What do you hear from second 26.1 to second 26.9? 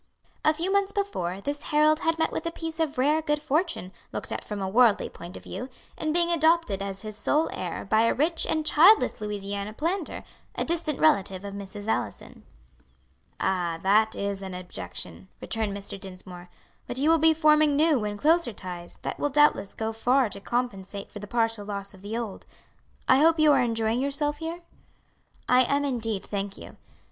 thank you."